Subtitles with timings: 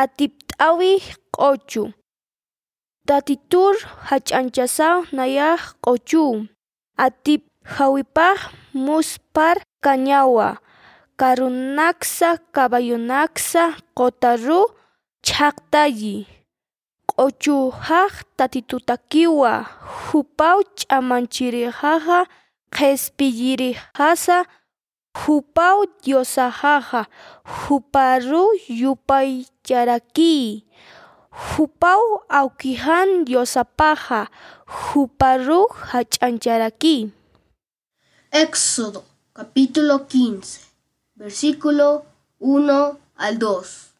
[0.00, 1.02] atipt'awij
[1.34, 1.84] q'ochu
[3.08, 3.74] tatitur
[4.08, 6.24] hach'anchasaw nayaj q'ochu
[7.04, 7.42] atip
[7.74, 8.38] hawipaj
[8.74, 10.48] muspar kañawa.
[11.20, 13.64] Karunaksa kabayunaksa
[13.98, 14.60] qotaru
[15.26, 16.16] ch'aqtayi
[17.10, 19.52] q'ochujaj tatitutakiwa.
[20.06, 22.20] Jupaw ch'amanchirijaja
[22.74, 24.38] q'espiyirijasa
[25.20, 27.02] jupaw diosajaja.
[27.62, 28.44] Juparu
[29.72, 30.64] yupaycharaki
[31.32, 34.28] jupaw awkijan diosapaja
[34.68, 37.10] juparuj hach'ancharaki
[38.30, 40.60] Éxodo capítulo 15
[41.16, 42.04] versículo
[42.40, 43.91] 1 al 2